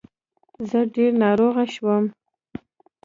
زه 0.69 0.79
ډير 0.93 1.11
ناروغه 1.23 1.63
شوم 1.73 2.05